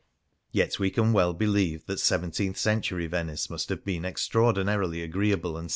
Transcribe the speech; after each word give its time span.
''Yet 0.51 0.79
we 0.79 0.89
can 0.89 1.13
well 1.13 1.31
believe 1.35 1.85
that 1.85 1.99
seventeenth 1.99 2.57
century 2.57 3.05
Venice 3.05 3.51
must 3.51 3.69
have 3.69 3.85
been 3.85 4.03
extraordinarily 4.03 5.03
agreeable 5.03 5.57
and 5.57 5.65
s? 5.67 5.69